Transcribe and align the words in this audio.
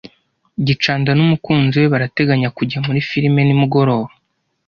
gicanda 0.65 1.11
n'umukunzi 1.17 1.75
we 1.81 1.91
barateganya 1.93 2.49
kujya 2.57 2.79
muri 2.85 2.99
firime 3.09 3.41
nimugoroba. 3.45 4.09